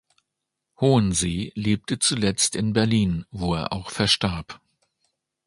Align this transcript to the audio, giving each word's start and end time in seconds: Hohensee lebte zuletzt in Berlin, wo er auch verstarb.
Hohensee 0.79 1.51
lebte 1.53 1.99
zuletzt 1.99 2.55
in 2.55 2.73
Berlin, 2.73 3.27
wo 3.29 3.53
er 3.53 3.71
auch 3.71 3.91
verstarb. 3.91 4.59